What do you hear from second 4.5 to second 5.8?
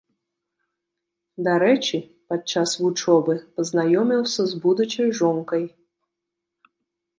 з будучай жонкай.